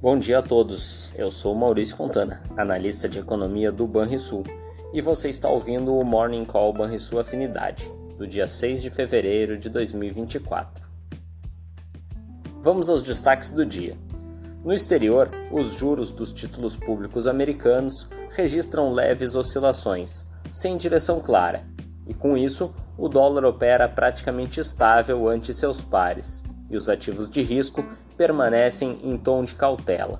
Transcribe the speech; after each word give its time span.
Bom 0.00 0.16
dia 0.16 0.38
a 0.38 0.42
todos. 0.42 1.12
Eu 1.16 1.28
sou 1.32 1.56
Maurício 1.56 1.96
Fontana, 1.96 2.40
analista 2.56 3.08
de 3.08 3.18
economia 3.18 3.72
do 3.72 3.84
Banrisul, 3.84 4.44
e 4.92 5.02
você 5.02 5.28
está 5.28 5.48
ouvindo 5.48 5.92
o 5.92 6.04
Morning 6.04 6.44
Call 6.44 6.72
Banrisul 6.72 7.18
Afinidade, 7.18 7.90
do 8.16 8.24
dia 8.24 8.46
6 8.46 8.80
de 8.80 8.90
fevereiro 8.90 9.58
de 9.58 9.68
2024. 9.68 10.88
Vamos 12.62 12.88
aos 12.88 13.02
destaques 13.02 13.50
do 13.50 13.66
dia. 13.66 13.96
No 14.64 14.72
exterior, 14.72 15.32
os 15.50 15.72
juros 15.72 16.12
dos 16.12 16.32
títulos 16.32 16.76
públicos 16.76 17.26
americanos 17.26 18.08
registram 18.30 18.92
leves 18.92 19.34
oscilações, 19.34 20.24
sem 20.52 20.76
direção 20.76 21.18
clara, 21.18 21.66
e 22.06 22.14
com 22.14 22.36
isso, 22.36 22.72
o 22.96 23.08
dólar 23.08 23.44
opera 23.44 23.88
praticamente 23.88 24.60
estável 24.60 25.28
ante 25.28 25.52
seus 25.52 25.82
pares 25.82 26.44
e 26.70 26.76
os 26.76 26.88
ativos 26.88 27.28
de 27.28 27.42
risco 27.42 27.84
permanecem 28.18 28.98
em 29.04 29.16
tom 29.16 29.44
de 29.44 29.54
cautela. 29.54 30.18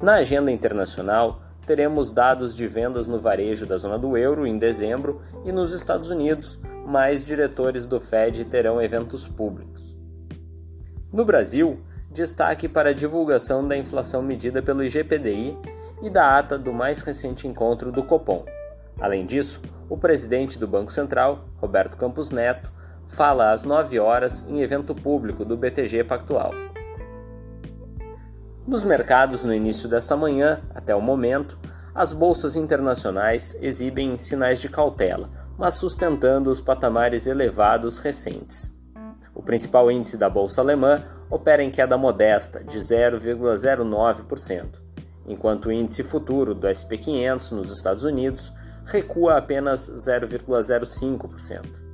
Na 0.00 0.14
agenda 0.14 0.50
internacional, 0.52 1.42
teremos 1.66 2.10
dados 2.10 2.54
de 2.54 2.66
vendas 2.66 3.06
no 3.06 3.20
varejo 3.20 3.66
da 3.66 3.76
zona 3.76 3.98
do 3.98 4.16
euro 4.16 4.46
em 4.46 4.56
dezembro 4.56 5.20
e 5.44 5.52
nos 5.52 5.72
Estados 5.72 6.08
Unidos, 6.08 6.58
mais 6.86 7.24
diretores 7.24 7.84
do 7.84 8.00
Fed 8.00 8.44
terão 8.46 8.80
eventos 8.80 9.28
públicos. 9.28 9.96
No 11.12 11.24
Brasil, 11.24 11.80
destaque 12.10 12.68
para 12.68 12.90
a 12.90 12.94
divulgação 12.94 13.66
da 13.66 13.76
inflação 13.76 14.22
medida 14.22 14.62
pelo 14.62 14.82
IGPDI 14.84 15.58
e 16.02 16.08
da 16.08 16.38
ata 16.38 16.56
do 16.56 16.72
mais 16.72 17.00
recente 17.02 17.46
encontro 17.46 17.92
do 17.92 18.04
Copom. 18.04 18.44
Além 18.98 19.26
disso, 19.26 19.60
o 19.88 19.98
presidente 19.98 20.58
do 20.58 20.68
Banco 20.68 20.92
Central, 20.92 21.44
Roberto 21.56 21.96
Campos 21.96 22.30
Neto, 22.30 22.70
fala 23.10 23.50
às 23.50 23.64
9 23.64 23.98
horas 23.98 24.46
em 24.48 24.62
evento 24.62 24.94
público 24.94 25.44
do 25.44 25.56
BTG 25.56 26.04
Pactual. 26.04 26.52
Nos 28.66 28.84
mercados 28.84 29.42
no 29.42 29.52
início 29.52 29.88
desta 29.88 30.16
manhã, 30.16 30.60
até 30.74 30.94
o 30.94 31.00
momento, 31.00 31.58
as 31.94 32.12
bolsas 32.12 32.54
internacionais 32.54 33.56
exibem 33.60 34.16
sinais 34.16 34.60
de 34.60 34.68
cautela, 34.68 35.28
mas 35.58 35.74
sustentando 35.74 36.50
os 36.50 36.60
patamares 36.60 37.26
elevados 37.26 37.98
recentes. 37.98 38.70
O 39.34 39.42
principal 39.42 39.90
índice 39.90 40.16
da 40.16 40.30
bolsa 40.30 40.60
alemã 40.60 41.02
opera 41.28 41.64
em 41.64 41.70
queda 41.70 41.98
modesta 41.98 42.62
de 42.62 42.78
0,09%, 42.78 44.66
enquanto 45.26 45.66
o 45.66 45.72
índice 45.72 46.04
futuro 46.04 46.54
do 46.54 46.68
SP 46.70 46.96
500 46.96 47.50
nos 47.50 47.72
Estados 47.72 48.04
Unidos 48.04 48.52
recua 48.84 49.36
apenas 49.36 49.90
0,05%. 49.90 51.89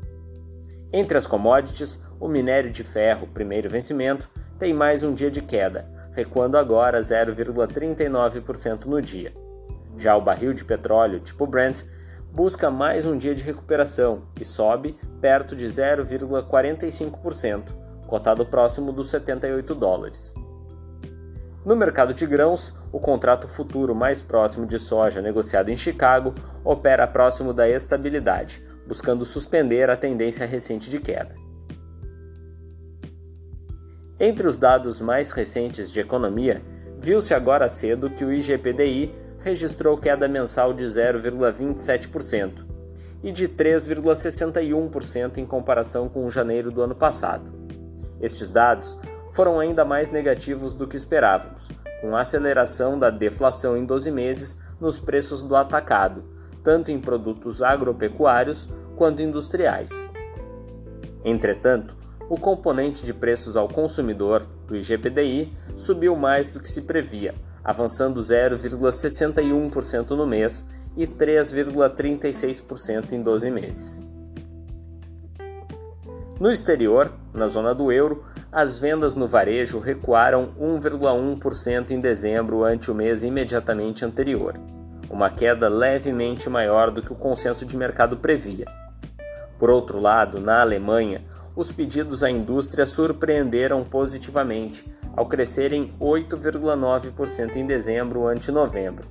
Entre 0.93 1.19
as 1.19 1.27
commodities, 1.27 1.99
o 2.21 2.29
minério 2.29 2.71
de 2.71 2.85
ferro, 2.85 3.27
primeiro 3.27 3.69
vencimento, 3.69 4.31
tem 4.59 4.73
mais 4.73 5.03
um 5.03 5.13
dia 5.13 5.31
de 5.31 5.43
queda, 5.43 5.87
recuando 6.13 6.57
agora 6.57 7.01
0,39% 7.01 8.85
no 8.85 9.03
dia. 9.03 9.35
Já 9.97 10.17
o 10.17 10.21
barril 10.21 10.55
de 10.55 10.65
petróleo 10.65 11.19
tipo 11.21 11.47
Brent 11.47 11.83
busca 12.33 12.71
mais 12.71 13.05
um 13.05 13.19
dia 13.19 13.35
de 13.35 13.43
recuperação 13.43 14.23
e 14.41 14.45
sobe 14.45 14.97
perto 15.21 15.57
de 15.57 15.67
0,45%, 15.67 17.65
cotado 18.07 18.47
próximo 18.47 18.93
dos 18.93 19.11
78 19.11 19.75
dólares. 19.75 20.33
No 21.65 21.75
mercado 21.75 22.15
de 22.15 22.25
grãos, 22.27 22.73
o 22.93 23.01
contrato 23.01 23.49
futuro 23.49 23.93
mais 23.93 24.23
próximo 24.23 24.65
de 24.67 24.79
soja 24.79 25.21
negociado 25.21 25.69
em 25.69 25.77
Chicago 25.77 26.33
opera 26.63 27.09
próximo 27.09 27.53
da 27.53 27.69
estabilidade, 27.69 28.65
buscando 28.87 29.25
suspender 29.25 29.91
a 29.91 29.97
tendência 29.97 30.47
recente 30.47 30.89
de 30.91 30.99
queda. 30.99 31.35
Entre 34.19 34.47
os 34.47 34.57
dados 34.57 35.01
mais 35.01 35.31
recentes 35.33 35.91
de 35.93 36.01
economia, 36.01 36.63
viu-se 36.99 37.35
agora 37.35 37.69
cedo 37.69 38.11
que 38.11 38.25
o 38.25 38.33
IGPDI 38.33 39.15
registrou 39.41 39.99
queda 39.99 40.27
mensal 40.27 40.73
de 40.73 40.85
0,27% 40.85 42.67
e 43.23 43.31
de 43.31 43.49
3,61% 43.49 45.39
em 45.39 45.47
comparação 45.47 46.09
com 46.09 46.31
janeiro 46.31 46.71
do 46.71 46.83
ano 46.83 46.95
passado. 46.95 47.53
Estes 48.21 48.51
dados 48.51 48.97
foram 49.33 49.61
ainda 49.61 49.85
mais 49.85 50.09
negativos 50.11 50.73
do 50.73 50.87
que 50.87 50.97
esperávamos, 50.97 51.69
com 52.01 52.17
aceleração 52.17 52.99
da 52.99 53.11
deflação 53.11 53.77
em 53.77 53.85
12 53.85 54.11
meses 54.11 54.59
nos 54.81 54.99
preços 54.99 55.43
do 55.43 55.55
atacado, 55.55 56.25
tanto 56.67 56.91
em 56.91 57.01
produtos 57.01 57.63
agropecuários 57.63 58.69
quanto 58.97 59.23
industriais. 59.23 59.91
Entretanto, 61.25 61.95
o 62.29 62.37
componente 62.37 63.07
de 63.07 63.15
preços 63.15 63.57
ao 63.57 63.69
consumidor 63.69 64.45
do 64.67 64.75
IGPDI 64.75 65.53
subiu 65.77 66.17
mais 66.17 66.51
do 66.51 66.59
que 66.59 66.69
se 66.69 66.83
previa, 66.83 67.37
avançando 67.63 68.21
0,61% 68.21 70.11
no 70.11 70.27
mês 70.27 70.67
e 70.97 71.07
3,36% 71.07 73.13
em 73.13 73.23
12 73.23 73.49
meses. 73.49 74.05
No 76.41 76.51
exterior, 76.51 77.13
na 77.33 77.47
zona 77.47 77.73
do 77.73 77.93
euro, 77.93 78.25
as 78.51 78.77
vendas 78.77 79.15
no 79.15 79.29
varejo 79.29 79.79
recuaram 79.79 80.53
1,1% 80.61 81.93
em 81.93 82.01
dezembro 82.01 82.65
ante 82.65 82.91
o 82.91 82.95
mês 82.95 83.23
imediatamente 83.23 84.05
anterior, 84.05 84.59
uma 85.11 85.31
queda 85.31 85.69
levemente 85.69 86.49
maior 86.49 86.91
do 86.91 87.03
que 87.03 87.13
o 87.13 87.17
consenso 87.17 87.65
de 87.65 87.77
mercado 87.77 88.17
previa. 88.17 88.67
Por 89.59 89.71
outro 89.71 90.01
lado, 90.01 90.41
na 90.41 90.61
Alemanha, 90.61 91.25
os 91.55 91.73
pedidos 91.73 92.23
à 92.23 92.31
indústria 92.31 92.85
surpreenderam 92.85 93.83
positivamente, 93.83 94.85
ao 95.17 95.27
crescerem 95.27 95.95
8,9% 95.99 97.57
em 97.57 97.67
dezembro 97.67 98.27
ante 98.27 98.53
novembro, 98.53 99.07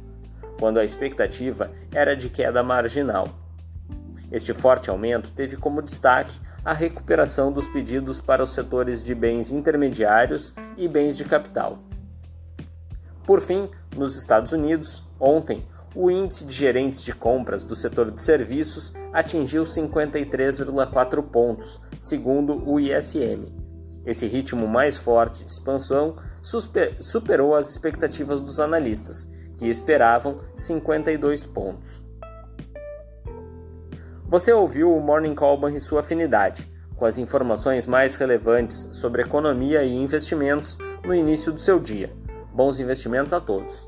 quando 0.59 0.78
a 0.78 0.85
expectativa 0.85 1.72
era 1.91 2.16
de 2.16 2.29
queda 2.29 2.62
marginal. 2.62 3.29
Este 4.31 4.53
forte 4.53 4.89
aumento 4.89 5.31
teve 5.31 5.57
como 5.57 5.81
destaque 5.81 6.39
a 6.63 6.73
recuperação 6.73 7.51
dos 7.51 7.67
pedidos 7.67 8.19
para 8.19 8.44
os 8.44 8.53
setores 8.53 9.03
de 9.03 9.13
bens 9.16 9.51
intermediários 9.51 10.53
e 10.77 10.88
bens 10.88 11.17
de 11.17 11.25
capital. 11.25 11.79
Por 13.25 13.41
fim, 13.41 13.69
nos 13.95 14.16
Estados 14.16 14.51
Unidos, 14.51 15.03
ontem, 15.19 15.63
o 15.95 16.11
índice 16.11 16.44
de 16.44 16.53
gerentes 16.53 17.01
de 17.01 17.13
compras 17.13 17.63
do 17.63 17.75
setor 17.75 18.11
de 18.11 18.22
serviços 18.22 18.94
atingiu 19.13 19.63
53,4 19.63 21.23
pontos, 21.23 21.79
segundo 21.97 22.61
o 22.69 22.79
ISM. 22.79 23.45
Esse 24.06 24.28
ritmo 24.28 24.67
mais 24.67 24.97
forte 24.97 25.44
de 25.44 25.51
expansão 25.51 26.16
superou 27.00 27.56
as 27.56 27.69
expectativas 27.69 28.41
dos 28.41 28.59
analistas, 28.59 29.28
que 29.57 29.67
esperavam 29.67 30.38
52 30.53 31.45
pontos. 31.45 32.06
Você 34.27 34.51
ouviu 34.51 34.95
o 34.95 35.00
Morning 35.00 35.33
Call 35.33 35.69
e 35.69 35.79
sua 35.79 36.01
afinidade, 36.01 36.69
com 36.95 37.06
as 37.06 37.17
informações 37.17 37.88
mais 37.88 38.16
relevantes 38.16 38.89
sobre 38.91 39.22
economia 39.22 39.83
e 39.83 39.95
investimentos 39.95 40.77
no 41.03 41.16
início 41.16 41.51
do 41.51 41.59
seu 41.59 41.79
dia. 41.79 42.12
Bons 42.53 42.79
investimentos 42.79 43.33
a 43.33 43.39
todos! 43.39 43.88